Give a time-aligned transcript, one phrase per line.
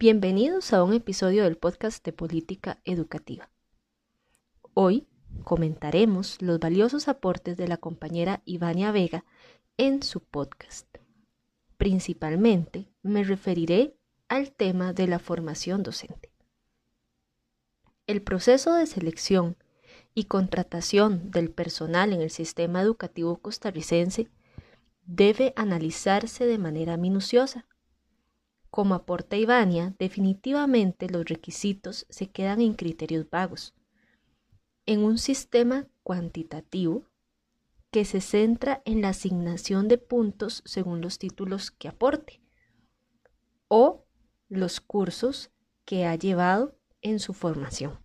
[0.00, 3.50] Bienvenidos a un episodio del podcast de Política Educativa.
[4.72, 5.06] Hoy
[5.44, 9.26] comentaremos los valiosos aportes de la compañera Ivania Vega
[9.76, 10.86] en su podcast.
[11.76, 13.94] Principalmente me referiré
[14.28, 16.32] al tema de la formación docente.
[18.06, 19.58] El proceso de selección
[20.14, 24.30] y contratación del personal en el sistema educativo costarricense
[25.04, 27.66] debe analizarse de manera minuciosa.
[28.70, 33.74] Como aporta Ivania, definitivamente los requisitos se quedan en criterios vagos.
[34.86, 37.04] En un sistema cuantitativo
[37.90, 42.40] que se centra en la asignación de puntos según los títulos que aporte
[43.66, 44.04] o
[44.48, 45.50] los cursos
[45.84, 47.98] que ha llevado en su formación.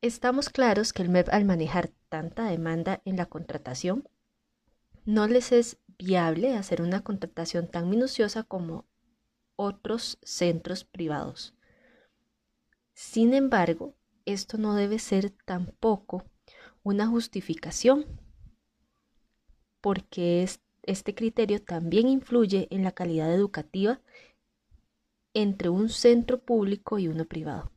[0.00, 4.08] Estamos claros que el MEP al manejar tanta demanda en la contratación
[5.04, 8.86] no les es viable hacer una contratación tan minuciosa como
[9.56, 11.54] otros centros privados.
[12.94, 16.24] Sin embargo, esto no debe ser tampoco
[16.82, 18.06] una justificación,
[19.80, 20.48] porque
[20.84, 24.00] este criterio también influye en la calidad educativa
[25.34, 27.72] entre un centro público y uno privado.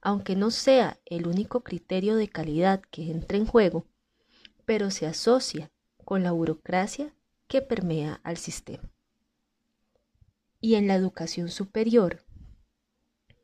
[0.00, 3.86] Aunque no sea el único criterio de calidad que entra en juego,
[4.64, 5.70] pero se asocia
[6.04, 7.14] con la burocracia
[7.50, 8.88] que permea al sistema.
[10.60, 12.24] Y en la educación superior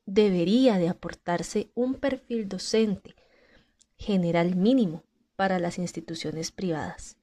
[0.07, 3.17] debería de aportarse un perfil docente
[3.97, 5.03] general mínimo
[5.35, 7.17] para las instituciones privadas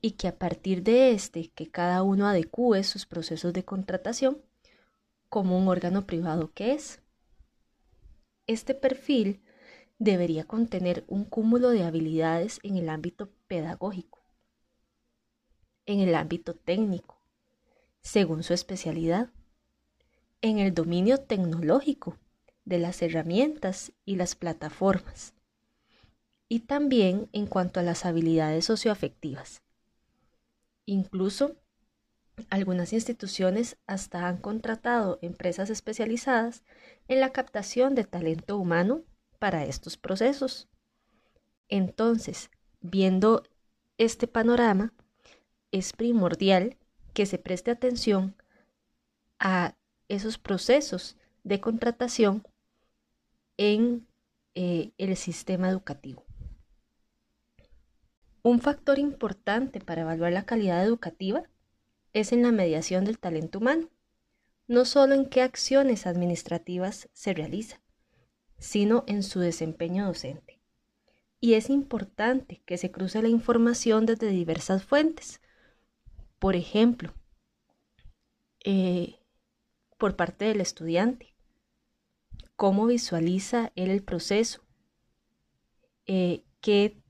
[0.00, 4.42] y que a partir de este que cada uno adecúe sus procesos de contratación
[5.28, 7.02] como un órgano privado que es.
[8.48, 9.44] Este perfil
[10.00, 14.23] debería contener un cúmulo de habilidades en el ámbito pedagógico,
[15.86, 17.20] en el ámbito técnico,
[18.00, 19.30] según su especialidad,
[20.40, 22.18] en el dominio tecnológico
[22.64, 25.34] de las herramientas y las plataformas,
[26.48, 29.62] y también en cuanto a las habilidades socioafectivas.
[30.86, 31.56] Incluso
[32.50, 36.64] algunas instituciones hasta han contratado empresas especializadas
[37.08, 39.02] en la captación de talento humano
[39.38, 40.68] para estos procesos.
[41.68, 43.42] Entonces, viendo
[43.98, 44.93] este panorama,
[45.74, 46.76] es primordial
[47.14, 48.36] que se preste atención
[49.40, 49.74] a
[50.08, 52.46] esos procesos de contratación
[53.56, 54.06] en
[54.54, 56.24] eh, el sistema educativo.
[58.44, 61.42] Un factor importante para evaluar la calidad educativa
[62.12, 63.90] es en la mediación del talento humano,
[64.68, 67.80] no solo en qué acciones administrativas se realiza,
[68.58, 70.60] sino en su desempeño docente.
[71.40, 75.40] Y es importante que se cruce la información desde diversas fuentes,
[76.44, 77.14] por ejemplo,
[78.66, 79.14] eh,
[79.96, 81.34] por parte del estudiante,
[82.54, 84.60] cómo visualiza él el proceso,
[86.04, 87.02] eh, qué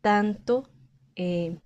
[0.00, 0.70] tanto
[1.16, 1.58] eh,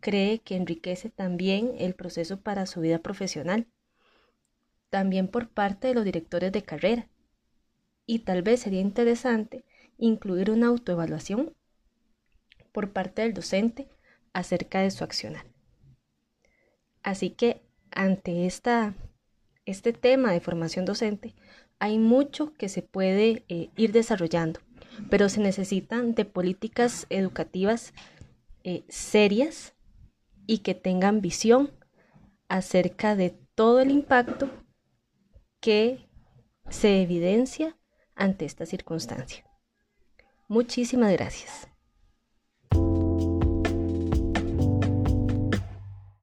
[0.00, 3.66] cree que enriquece también el proceso para su vida profesional,
[4.90, 7.08] también por parte de los directores de carrera.
[8.04, 9.64] Y tal vez sería interesante
[9.96, 11.56] incluir una autoevaluación
[12.70, 13.88] por parte del docente
[14.34, 15.51] acerca de su accionar.
[17.02, 18.94] Así que ante esta,
[19.64, 21.34] este tema de formación docente,
[21.78, 24.60] hay mucho que se puede eh, ir desarrollando,
[25.10, 27.92] pero se necesitan de políticas educativas
[28.64, 29.74] eh, serias
[30.46, 31.72] y que tengan visión
[32.48, 34.50] acerca de todo el impacto
[35.60, 36.08] que
[36.68, 37.76] se evidencia
[38.14, 39.44] ante esta circunstancia.
[40.48, 41.71] Muchísimas gracias.